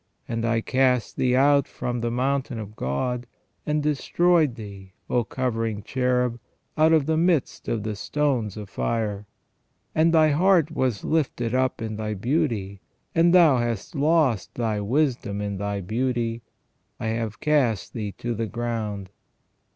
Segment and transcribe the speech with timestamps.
[0.27, 3.27] And I cast thee out from the mountain of God,
[3.67, 6.39] and destroyed thee, O covering cherub,
[6.75, 9.27] out of the midst of the stones of fire.
[9.93, 12.81] And thy heart was lifted up in thy beauty:
[13.13, 16.41] and thou hast lost thy wisdom in thy beauty,
[16.99, 19.11] I have cast thee to the ground."